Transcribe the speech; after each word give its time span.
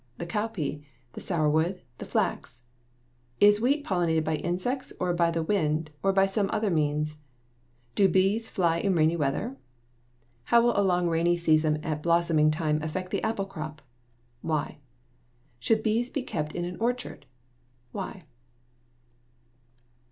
the 0.17 0.25
cowpea? 0.25 0.81
the 1.13 1.21
sourwood? 1.21 1.79
the 1.99 2.05
flax? 2.05 2.63
Is 3.39 3.61
wheat 3.61 3.85
pollinated 3.85 4.23
by 4.23 4.37
insects 4.37 4.91
or 4.99 5.13
by 5.13 5.29
the 5.29 5.43
wind 5.43 5.91
or 6.01 6.11
by 6.11 6.25
some 6.25 6.49
other 6.51 6.71
means? 6.71 7.17
Do 7.93 8.09
bees 8.09 8.49
fly 8.49 8.79
in 8.79 8.95
rainy 8.95 9.15
weather? 9.15 9.57
How 10.45 10.59
will 10.63 10.75
a 10.75 10.81
long 10.81 11.07
rainy 11.07 11.37
season 11.37 11.77
at 11.85 12.01
blossoming 12.01 12.49
time 12.49 12.81
affect 12.81 13.11
the 13.11 13.21
apple 13.21 13.45
crop? 13.45 13.79
Why? 14.41 14.79
Should 15.59 15.83
bees 15.83 16.09
be 16.09 16.23
kept 16.23 16.53
in 16.53 16.65
an 16.65 16.77
orchard? 16.79 17.27
Why? 17.91 18.23